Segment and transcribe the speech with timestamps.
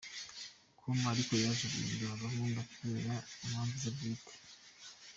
[0.79, 3.13] com ariko yaje guhindura gahunda kubera
[3.43, 4.33] impamvu ze bwite.